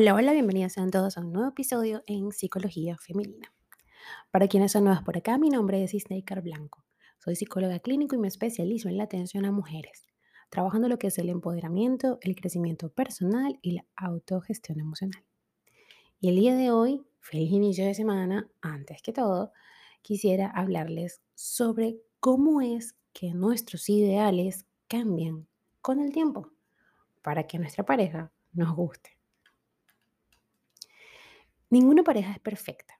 Hola, 0.00 0.14
hola, 0.14 0.32
bienvenidos 0.32 0.74
sean 0.74 0.92
todos 0.92 1.18
a 1.18 1.22
un 1.22 1.32
nuevo 1.32 1.48
episodio 1.48 2.04
en 2.06 2.30
Psicología 2.30 2.96
Femenina. 2.98 3.52
Para 4.30 4.46
quienes 4.46 4.70
son 4.70 4.84
nuevos 4.84 5.02
por 5.02 5.16
acá, 5.16 5.38
mi 5.38 5.48
nombre 5.50 5.82
es 5.82 5.92
Isneikar 5.92 6.40
Blanco. 6.40 6.84
Soy 7.18 7.34
psicóloga 7.34 7.80
clínico 7.80 8.14
y 8.14 8.18
me 8.18 8.28
especializo 8.28 8.88
en 8.88 8.96
la 8.96 9.02
atención 9.02 9.44
a 9.44 9.50
mujeres, 9.50 10.06
trabajando 10.50 10.86
lo 10.88 11.00
que 11.00 11.08
es 11.08 11.18
el 11.18 11.28
empoderamiento, 11.28 12.20
el 12.22 12.36
crecimiento 12.36 12.90
personal 12.90 13.58
y 13.60 13.72
la 13.72 13.86
autogestión 13.96 14.78
emocional. 14.78 15.24
Y 16.20 16.28
el 16.28 16.36
día 16.36 16.54
de 16.54 16.70
hoy, 16.70 17.04
feliz 17.18 17.50
inicio 17.50 17.84
de 17.84 17.94
semana, 17.94 18.48
antes 18.60 19.02
que 19.02 19.12
todo, 19.12 19.50
quisiera 20.02 20.46
hablarles 20.48 21.22
sobre 21.34 21.98
cómo 22.20 22.60
es 22.60 22.94
que 23.12 23.34
nuestros 23.34 23.88
ideales 23.88 24.64
cambian 24.86 25.48
con 25.80 25.98
el 25.98 26.12
tiempo 26.12 26.52
para 27.20 27.48
que 27.48 27.58
nuestra 27.58 27.84
pareja 27.84 28.30
nos 28.52 28.76
guste. 28.76 29.17
Ninguna 31.70 32.02
pareja 32.02 32.32
es 32.32 32.40
perfecta. 32.40 32.98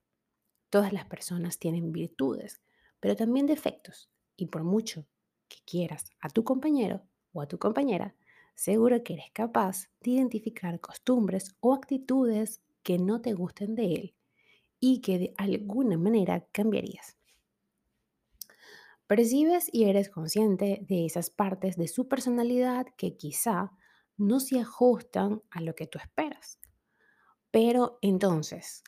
Todas 0.69 0.93
las 0.93 1.07
personas 1.07 1.59
tienen 1.59 1.91
virtudes, 1.93 2.61
pero 3.01 3.17
también 3.17 3.47
defectos. 3.47 4.11
Y 4.37 4.47
por 4.47 4.63
mucho 4.63 5.07
que 5.49 5.59
quieras 5.65 6.11
a 6.21 6.29
tu 6.29 6.45
compañero 6.45 7.03
o 7.33 7.41
a 7.41 7.49
tu 7.49 7.59
compañera, 7.59 8.15
seguro 8.55 9.03
que 9.03 9.15
eres 9.15 9.31
capaz 9.33 9.89
de 10.01 10.11
identificar 10.13 10.81
costumbres 10.81 11.57
o 11.61 11.73
actitudes 11.73 12.61
que 12.83 12.99
no 12.99 13.23
te 13.23 13.33
gusten 13.33 13.75
de 13.75 13.95
él 13.95 14.15
y 14.81 15.01
que 15.01 15.19
de 15.19 15.35
alguna 15.39 15.97
manera 15.97 16.47
cambiarías. 16.53 17.17
Percibes 19.07 19.71
y 19.73 19.85
eres 19.85 20.11
consciente 20.11 20.85
de 20.87 21.07
esas 21.07 21.31
partes 21.31 21.77
de 21.77 21.89
su 21.89 22.09
personalidad 22.09 22.87
que 22.99 23.17
quizá 23.17 23.73
no 24.19 24.39
se 24.41 24.61
ajustan 24.61 25.41
a 25.51 25.63
lo 25.63 25.75
que 25.75 25.87
tú 25.87 25.99
esperas. 25.99 26.59
Pero 27.51 27.99
entonces, 28.03 28.83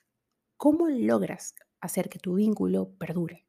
¿cómo 0.57 0.89
logras 0.89 1.55
hacer 1.81 2.09
que 2.09 2.19
tu 2.19 2.35
vínculo 2.35 2.95
perdure? 2.99 3.47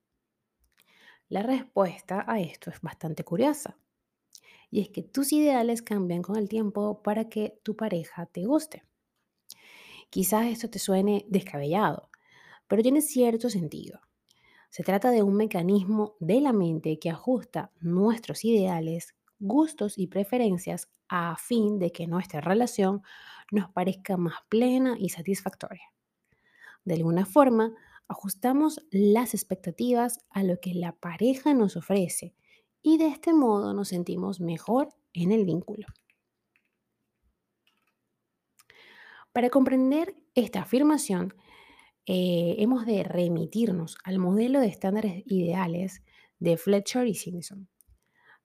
La 1.27 1.43
respuesta 1.43 2.25
a 2.27 2.39
esto 2.39 2.69
es 2.69 2.81
bastante 2.81 3.23
curiosa. 3.23 3.77
Y 4.69 4.81
es 4.81 4.89
que 4.89 5.03
tus 5.03 5.33
ideales 5.33 5.81
cambian 5.81 6.21
con 6.21 6.37
el 6.37 6.47
tiempo 6.47 7.01
para 7.03 7.29
que 7.29 7.59
tu 7.63 7.75
pareja 7.75 8.25
te 8.25 8.45
guste. 8.45 8.83
Quizás 10.09 10.47
esto 10.47 10.69
te 10.69 10.79
suene 10.79 11.25
descabellado, 11.29 12.09
pero 12.67 12.81
tiene 12.81 13.01
cierto 13.01 13.49
sentido. 13.49 14.01
Se 14.69 14.83
trata 14.83 15.11
de 15.11 15.23
un 15.23 15.35
mecanismo 15.35 16.15
de 16.19 16.41
la 16.41 16.53
mente 16.53 16.99
que 16.99 17.09
ajusta 17.09 17.71
nuestros 17.81 18.45
ideales, 18.45 19.15
gustos 19.41 19.97
y 19.97 20.07
preferencias 20.07 20.89
a 21.09 21.35
fin 21.37 21.79
de 21.79 21.91
que 21.91 22.07
nuestra 22.07 22.39
relación 22.39 23.01
nos 23.51 23.69
parezca 23.71 24.15
más 24.15 24.35
plena 24.47 24.95
y 24.97 25.09
satisfactoria. 25.09 25.91
De 26.85 26.93
alguna 26.95 27.25
forma, 27.25 27.73
ajustamos 28.07 28.85
las 28.91 29.33
expectativas 29.33 30.19
a 30.29 30.43
lo 30.43 30.59
que 30.59 30.73
la 30.73 30.93
pareja 30.93 31.53
nos 31.53 31.75
ofrece 31.75 32.33
y 32.81 32.97
de 32.97 33.07
este 33.07 33.33
modo 33.33 33.73
nos 33.73 33.89
sentimos 33.89 34.39
mejor 34.39 34.89
en 35.13 35.31
el 35.31 35.45
vínculo. 35.45 35.87
Para 39.33 39.49
comprender 39.49 40.15
esta 40.35 40.61
afirmación, 40.61 41.33
eh, 42.05 42.55
hemos 42.57 42.85
de 42.85 43.03
remitirnos 43.03 43.97
al 44.03 44.17
modelo 44.17 44.59
de 44.59 44.67
estándares 44.67 45.23
ideales 45.25 46.03
de 46.39 46.57
Fletcher 46.57 47.07
y 47.07 47.13
Simpson, 47.13 47.69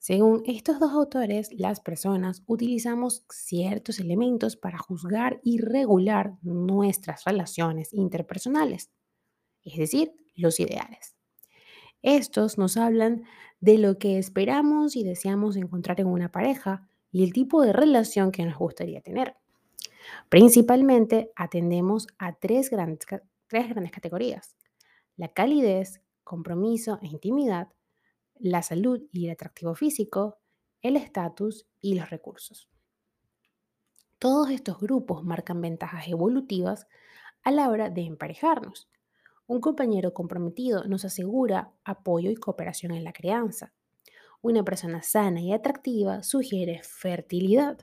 según 0.06 0.44
estos 0.46 0.78
dos 0.78 0.92
autores, 0.92 1.48
las 1.52 1.80
personas 1.80 2.44
utilizamos 2.46 3.24
ciertos 3.28 3.98
elementos 3.98 4.54
para 4.54 4.78
juzgar 4.78 5.40
y 5.42 5.58
regular 5.58 6.34
nuestras 6.42 7.24
relaciones 7.24 7.92
interpersonales, 7.92 8.92
es 9.64 9.76
decir, 9.76 10.14
los 10.36 10.60
ideales. 10.60 11.16
Estos 12.02 12.56
nos 12.56 12.76
hablan 12.76 13.24
de 13.58 13.78
lo 13.78 13.98
que 13.98 14.18
esperamos 14.18 14.94
y 14.94 15.02
deseamos 15.02 15.56
encontrar 15.56 16.00
en 16.00 16.06
una 16.06 16.30
pareja 16.30 16.88
y 17.10 17.24
el 17.24 17.32
tipo 17.32 17.62
de 17.62 17.72
relación 17.72 18.30
que 18.30 18.44
nos 18.44 18.56
gustaría 18.56 19.00
tener. 19.00 19.34
Principalmente 20.28 21.32
atendemos 21.34 22.06
a 22.16 22.32
tres 22.36 22.70
grandes, 22.70 23.00
tres 23.48 23.68
grandes 23.70 23.90
categorías. 23.90 24.54
La 25.16 25.32
calidez, 25.32 26.00
compromiso 26.22 27.00
e 27.02 27.08
intimidad, 27.08 27.72
la 28.38 28.62
salud 28.62 29.02
y 29.12 29.26
el 29.26 29.32
atractivo 29.32 29.74
físico, 29.74 30.38
el 30.82 30.96
estatus 30.96 31.66
y 31.80 31.94
los 31.94 32.10
recursos. 32.10 32.68
Todos 34.18 34.50
estos 34.50 34.78
grupos 34.80 35.24
marcan 35.24 35.60
ventajas 35.60 36.08
evolutivas 36.08 36.86
a 37.42 37.50
la 37.50 37.68
hora 37.68 37.90
de 37.90 38.02
emparejarnos. 38.02 38.88
Un 39.46 39.60
compañero 39.60 40.14
comprometido 40.14 40.84
nos 40.84 41.04
asegura 41.04 41.72
apoyo 41.84 42.30
y 42.30 42.36
cooperación 42.36 42.92
en 42.92 43.04
la 43.04 43.12
crianza. 43.12 43.72
Una 44.42 44.64
persona 44.64 45.02
sana 45.02 45.40
y 45.40 45.52
atractiva 45.52 46.22
sugiere 46.22 46.80
fertilidad. 46.82 47.78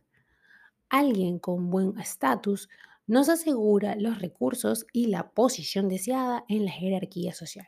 Alguien 0.90 1.40
con 1.40 1.70
buen 1.70 1.98
estatus 2.00 2.68
nos 3.06 3.30
asegura 3.30 3.96
los 3.96 4.20
recursos 4.20 4.86
y 4.92 5.08
la 5.08 5.32
posición 5.32 5.90
deseada 5.90 6.46
en 6.48 6.66
la 6.66 6.72
jerarquía 6.72 7.34
social. 7.34 7.68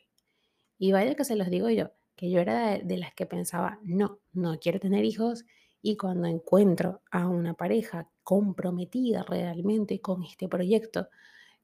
Y 0.78 0.92
vaya 0.92 1.16
que 1.16 1.24
se 1.24 1.36
los 1.36 1.50
digo 1.50 1.70
yo, 1.70 1.92
que 2.16 2.30
yo 2.30 2.40
era 2.40 2.78
de, 2.78 2.98
las 2.98 3.14
que 3.14 3.26
pensaba, 3.26 3.80
no, 3.84 4.20
no 4.34 4.58
quiero 4.60 4.80
tener 4.80 5.06
hijos 5.06 5.46
y 5.82 5.98
cuando 5.98 6.28
encuentro 6.28 7.02
a 7.12 7.28
una 7.28 7.54
pareja 7.54 8.10
comprometida 8.24 9.24
realmente 9.24 10.02
con 10.02 10.24
este 10.24 10.48
proyecto, 10.48 11.10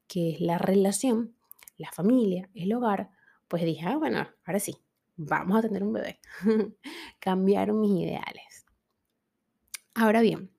que 0.06 0.30
es 0.32 0.40
la 0.40 0.58
relación, 0.58 1.34
la 1.76 1.90
familia, 1.90 2.48
el 2.54 2.72
hogar, 2.72 3.10
pues 3.48 3.64
dije, 3.64 3.86
ah, 3.86 3.96
bueno, 3.96 4.28
ahora 4.44 4.60
sí, 4.60 4.76
vamos 5.16 5.58
a 5.58 5.62
tener 5.62 5.82
un 5.82 5.92
bebé. 5.92 6.20
Cambiaron 7.18 7.80
mis 7.80 8.04
ideales. 8.04 8.66
Ahora 9.94 10.20
bien, 10.20 10.50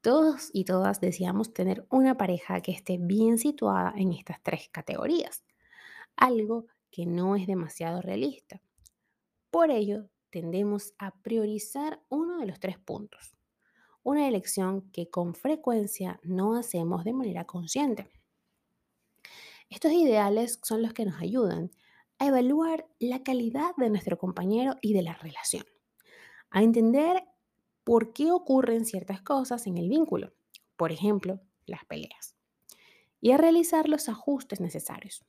todos 0.00 0.50
y 0.52 0.64
todas 0.64 1.00
deseamos 1.00 1.52
tener 1.52 1.84
una 1.90 2.16
pareja 2.16 2.60
que 2.60 2.72
esté 2.72 2.96
bien 2.96 3.38
situada 3.38 3.92
en 3.96 4.12
estas 4.12 4.40
tres 4.42 4.68
categorías, 4.70 5.44
algo 6.16 6.66
que 6.90 7.06
no 7.06 7.36
es 7.36 7.46
demasiado 7.46 8.00
realista. 8.00 8.60
Por 9.56 9.70
ello, 9.70 10.10
tendemos 10.28 10.92
a 10.98 11.12
priorizar 11.22 12.02
uno 12.10 12.40
de 12.40 12.46
los 12.46 12.60
tres 12.60 12.78
puntos, 12.78 13.38
una 14.02 14.28
elección 14.28 14.90
que 14.90 15.08
con 15.08 15.34
frecuencia 15.34 16.20
no 16.22 16.56
hacemos 16.56 17.04
de 17.04 17.14
manera 17.14 17.46
consciente. 17.46 18.06
Estos 19.70 19.92
ideales 19.92 20.60
son 20.62 20.82
los 20.82 20.92
que 20.92 21.06
nos 21.06 21.22
ayudan 21.22 21.70
a 22.18 22.26
evaluar 22.26 22.86
la 22.98 23.22
calidad 23.22 23.74
de 23.78 23.88
nuestro 23.88 24.18
compañero 24.18 24.76
y 24.82 24.92
de 24.92 25.00
la 25.00 25.14
relación, 25.14 25.64
a 26.50 26.62
entender 26.62 27.24
por 27.82 28.12
qué 28.12 28.32
ocurren 28.32 28.84
ciertas 28.84 29.22
cosas 29.22 29.66
en 29.66 29.78
el 29.78 29.88
vínculo, 29.88 30.34
por 30.76 30.92
ejemplo, 30.92 31.40
las 31.64 31.82
peleas, 31.86 32.36
y 33.22 33.30
a 33.30 33.38
realizar 33.38 33.88
los 33.88 34.10
ajustes 34.10 34.60
necesarios. 34.60 35.24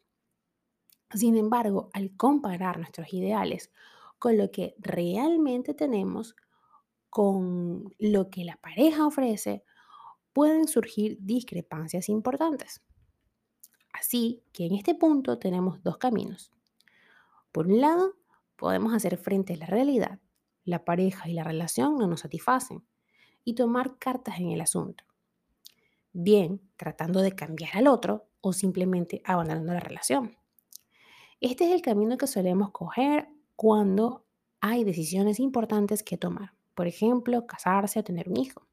Sin 1.14 1.38
embargo, 1.38 1.90
al 1.94 2.18
comparar 2.18 2.78
nuestros 2.78 3.14
ideales 3.14 3.72
con 4.20 4.38
lo 4.38 4.52
que 4.52 4.76
realmente 4.80 5.74
tenemos, 5.74 6.36
con 7.10 7.94
lo 8.00 8.30
que 8.30 8.46
la 8.46 8.58
pareja 8.58 9.06
ofrece, 9.06 9.64
pueden 10.34 10.68
surgir 10.68 11.18
discrepancias 11.22 12.10
importantes. 12.10 12.84
Así 13.94 14.44
que 14.54 14.66
en 14.66 14.76
este 14.76 14.94
punto 14.94 15.40
tenemos 15.40 15.82
dos 15.82 15.98
caminos. 15.98 16.52
Por 17.52 17.68
un 17.68 17.82
lado, 17.82 18.14
podemos 18.56 18.94
hacer 18.94 19.18
frente 19.18 19.54
a 19.54 19.58
la 19.58 19.66
realidad. 19.66 20.20
La 20.64 20.86
pareja 20.86 21.28
y 21.30 21.34
la 21.34 21.44
relación 21.44 21.96
no 21.96 22.08
nos 22.08 22.20
satisfacen 22.22 22.86
y 23.44 23.56
tomar 23.56 23.98
cartas 23.98 24.40
en 24.40 24.52
el 24.52 24.62
asunto. 24.62 25.04
Bien, 26.12 26.62
tratando 26.76 27.22
de 27.22 27.32
cambiar 27.32 27.78
al 27.78 27.88
otro 27.88 28.28
o 28.42 28.54
simplemente 28.54 29.22
abandonando 29.24 29.74
la 29.74 29.80
relación. 29.80 30.38
Este 31.40 31.66
es 31.66 31.72
el 31.72 31.82
camino 31.82 32.18
que 32.18 32.28
solemos 32.28 32.72
coger 32.72 33.30
cuando 33.58 34.24
hay 34.62 34.84
decisiones 34.84 35.40
importantes 35.40 36.04
que 36.04 36.16
tomar. 36.16 36.54
Por 36.76 36.86
ejemplo, 36.86 37.48
casarse 37.48 38.00
o 38.00 38.04
tener 38.04 38.30
un 38.30 38.38
hijo. 38.38 38.68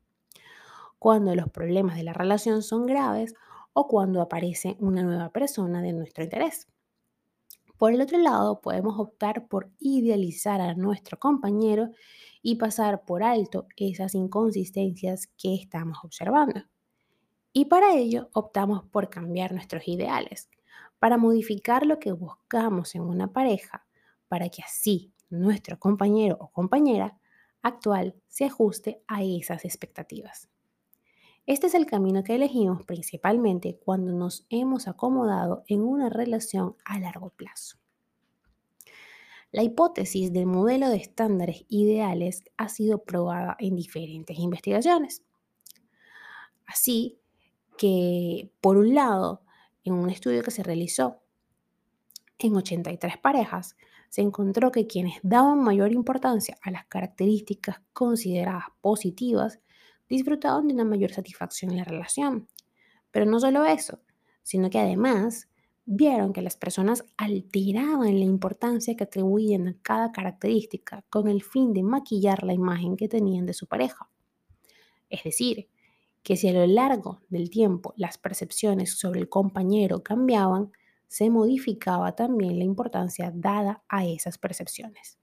Cuando 0.98 1.34
los 1.34 1.48
problemas 1.48 1.96
de 1.96 2.02
la 2.04 2.12
relación 2.12 2.62
son 2.62 2.84
graves 2.84 3.34
o 3.72 3.88
cuando 3.88 4.20
aparece 4.20 4.76
una 4.80 5.02
nueva 5.02 5.32
persona 5.32 5.80
de 5.80 5.94
nuestro 5.94 6.22
interés. 6.22 6.68
Por 7.78 7.94
el 7.94 8.02
otro 8.02 8.18
lado, 8.18 8.60
podemos 8.60 8.98
optar 8.98 9.48
por 9.48 9.70
idealizar 9.78 10.60
a 10.60 10.74
nuestro 10.74 11.18
compañero 11.18 11.88
y 12.42 12.56
pasar 12.56 13.06
por 13.06 13.22
alto 13.22 13.66
esas 13.76 14.14
inconsistencias 14.14 15.28
que 15.38 15.54
estamos 15.54 15.96
observando. 16.04 16.60
Y 17.54 17.64
para 17.64 17.94
ello 17.94 18.28
optamos 18.34 18.84
por 18.84 19.08
cambiar 19.08 19.52
nuestros 19.52 19.88
ideales, 19.88 20.50
para 20.98 21.16
modificar 21.16 21.86
lo 21.86 21.98
que 21.98 22.12
buscamos 22.12 22.94
en 22.94 23.02
una 23.02 23.32
pareja 23.32 23.83
para 24.34 24.48
que 24.48 24.62
así 24.62 25.12
nuestro 25.30 25.78
compañero 25.78 26.36
o 26.40 26.50
compañera 26.50 27.16
actual 27.62 28.16
se 28.26 28.46
ajuste 28.46 29.00
a 29.06 29.22
esas 29.22 29.64
expectativas. 29.64 30.50
Este 31.46 31.68
es 31.68 31.74
el 31.74 31.86
camino 31.86 32.24
que 32.24 32.34
elegimos 32.34 32.82
principalmente 32.82 33.78
cuando 33.78 34.10
nos 34.10 34.44
hemos 34.50 34.88
acomodado 34.88 35.62
en 35.68 35.82
una 35.82 36.08
relación 36.08 36.74
a 36.84 36.98
largo 36.98 37.30
plazo. 37.30 37.78
La 39.52 39.62
hipótesis 39.62 40.32
del 40.32 40.46
modelo 40.46 40.88
de 40.88 40.96
estándares 40.96 41.64
ideales 41.68 42.42
ha 42.56 42.68
sido 42.68 43.04
probada 43.04 43.56
en 43.60 43.76
diferentes 43.76 44.36
investigaciones. 44.36 45.22
Así 46.66 47.20
que, 47.78 48.50
por 48.60 48.78
un 48.78 48.96
lado, 48.96 49.42
en 49.84 49.92
un 49.92 50.10
estudio 50.10 50.42
que 50.42 50.50
se 50.50 50.64
realizó 50.64 51.20
en 52.38 52.56
83 52.56 53.18
parejas, 53.18 53.76
se 54.14 54.22
encontró 54.22 54.70
que 54.70 54.86
quienes 54.86 55.18
daban 55.24 55.58
mayor 55.58 55.90
importancia 55.90 56.56
a 56.62 56.70
las 56.70 56.86
características 56.86 57.80
consideradas 57.92 58.66
positivas 58.80 59.58
disfrutaban 60.08 60.68
de 60.68 60.74
una 60.74 60.84
mayor 60.84 61.10
satisfacción 61.10 61.72
en 61.72 61.78
la 61.78 61.84
relación. 61.84 62.46
Pero 63.10 63.26
no 63.26 63.40
solo 63.40 63.64
eso, 63.64 63.98
sino 64.44 64.70
que 64.70 64.78
además 64.78 65.48
vieron 65.84 66.32
que 66.32 66.42
las 66.42 66.56
personas 66.56 67.04
alteraban 67.16 68.20
la 68.20 68.24
importancia 68.24 68.94
que 68.94 69.02
atribuían 69.02 69.66
a 69.66 69.76
cada 69.82 70.12
característica 70.12 71.04
con 71.10 71.26
el 71.26 71.42
fin 71.42 71.72
de 71.72 71.82
maquillar 71.82 72.44
la 72.44 72.54
imagen 72.54 72.96
que 72.96 73.08
tenían 73.08 73.46
de 73.46 73.52
su 73.52 73.66
pareja. 73.66 74.08
Es 75.10 75.24
decir, 75.24 75.68
que 76.22 76.36
si 76.36 76.46
a 76.46 76.52
lo 76.52 76.68
largo 76.68 77.22
del 77.30 77.50
tiempo 77.50 77.92
las 77.96 78.16
percepciones 78.16 78.96
sobre 78.96 79.18
el 79.18 79.28
compañero 79.28 80.04
cambiaban, 80.04 80.70
se 81.14 81.30
modificaba 81.30 82.16
también 82.16 82.58
la 82.58 82.64
importancia 82.64 83.30
dada 83.32 83.84
a 83.88 84.04
esas 84.04 84.36
percepciones. 84.36 85.16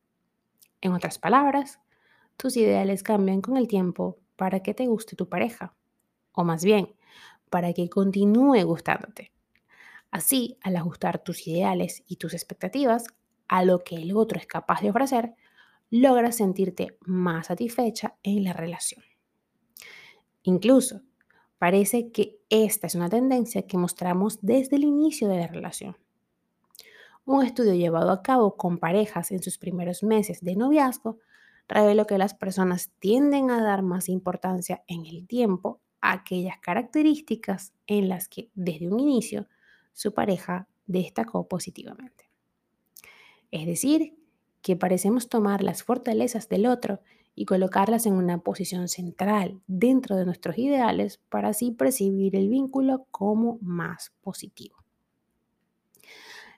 En 0.80 0.94
otras 0.94 1.20
palabras, 1.20 1.82
tus 2.38 2.56
ideales 2.56 3.04
cambian 3.04 3.42
con 3.42 3.58
el 3.58 3.68
tiempo 3.68 4.18
para 4.38 4.64
que 4.64 4.74
te 4.74 4.88
guste 4.88 5.18
tu 5.18 5.28
pareja, 5.28 5.76
o 6.32 6.46
más 6.46 6.64
bien, 6.64 6.96
para 7.50 7.74
que 7.74 7.90
continúe 7.90 8.64
gustándote. 8.64 9.34
Así, 10.12 10.58
al 10.62 10.78
ajustar 10.78 11.26
tus 11.26 11.46
ideales 11.46 12.04
y 12.08 12.16
tus 12.16 12.34
expectativas 12.34 13.08
a 13.50 13.66
lo 13.66 13.80
que 13.80 13.96
el 13.96 14.16
otro 14.16 14.40
es 14.40 14.48
capaz 14.48 14.80
de 14.80 14.92
ofrecer, 14.92 15.34
logras 15.90 16.38
sentirte 16.38 16.98
más 17.02 17.48
satisfecha 17.48 18.16
en 18.24 18.46
la 18.46 18.54
relación. 18.54 19.04
Incluso, 20.44 21.02
parece 21.62 22.10
que 22.10 22.40
esta 22.50 22.88
es 22.88 22.96
una 22.96 23.08
tendencia 23.08 23.68
que 23.68 23.78
mostramos 23.78 24.40
desde 24.42 24.78
el 24.78 24.84
inicio 24.84 25.28
de 25.28 25.38
la 25.38 25.46
relación. 25.46 25.96
Un 27.24 27.46
estudio 27.46 27.76
llevado 27.76 28.10
a 28.10 28.24
cabo 28.24 28.58
con 28.58 28.80
parejas 28.80 29.32
en 29.32 29.44
sus 29.44 29.60
primeros 29.60 30.02
meses 30.02 30.42
de 30.42 30.56
noviazgo 30.56 31.20
reveló 31.68 32.08
que 32.08 32.18
las 32.18 32.34
personas 32.34 32.90
tienden 32.98 33.52
a 33.52 33.62
dar 33.62 33.84
más 33.84 34.10
importancia 34.10 34.84
en 34.88 35.06
el 35.06 35.28
tiempo 35.28 35.80
a 36.02 36.14
aquellas 36.14 36.58
características 36.58 37.74
en 37.86 38.10
las 38.10 38.28
que 38.28 38.50
desde 38.56 38.88
un 38.88 39.00
inicio 39.00 39.48
su 39.94 40.16
pareja 40.16 40.68
destacó 40.88 41.48
positivamente. 41.48 42.32
Es 43.52 43.68
decir, 43.68 44.18
que 44.64 44.76
parecemos 44.76 45.30
tomar 45.30 45.62
las 45.62 45.84
fortalezas 45.84 46.50
del 46.50 46.66
otro 46.66 47.02
y 47.36 47.46
colocarlas 47.46 48.06
en 48.06 48.14
una 48.14 48.40
posición 48.40 48.88
central 48.88 49.62
dentro 49.68 50.16
de 50.16 50.26
nuestros 50.26 50.58
ideales 50.58 51.20
para 51.30 51.50
así 51.50 51.72
percibir 51.72 52.36
el 52.36 52.50
vínculo 52.50 53.06
como 53.12 53.58
más 53.62 54.12
positivo. 54.22 54.78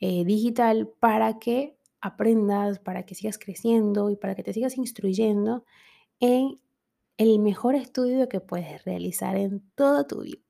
eh, 0.00 0.24
digital 0.24 0.88
para 0.98 1.38
que 1.38 1.76
aprendas, 2.00 2.80
para 2.80 3.06
que 3.06 3.14
sigas 3.14 3.38
creciendo 3.38 4.10
y 4.10 4.16
para 4.16 4.34
que 4.34 4.42
te 4.42 4.52
sigas 4.52 4.76
instruyendo 4.76 5.64
en 6.18 6.56
el 7.16 7.38
mejor 7.38 7.76
estudio 7.76 8.28
que 8.28 8.40
puedes 8.40 8.84
realizar 8.84 9.36
en 9.36 9.60
toda 9.76 10.04
tu 10.08 10.22
vida. 10.22 10.42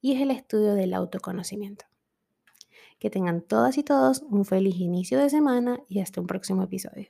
Y 0.00 0.14
es 0.14 0.20
el 0.20 0.32
estudio 0.32 0.74
del 0.74 0.94
autoconocimiento. 0.94 1.87
Que 2.98 3.10
tengan 3.10 3.42
todas 3.42 3.78
y 3.78 3.84
todos 3.84 4.22
un 4.22 4.44
feliz 4.44 4.76
inicio 4.76 5.18
de 5.18 5.30
semana 5.30 5.80
y 5.88 6.00
hasta 6.00 6.20
un 6.20 6.26
próximo 6.26 6.62
episodio. 6.62 7.08